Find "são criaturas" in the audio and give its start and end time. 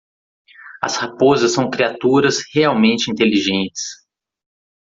1.53-2.39